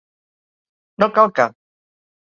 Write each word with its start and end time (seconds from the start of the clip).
No 1.05 1.11
cal 1.19 1.31
que. 1.41 1.49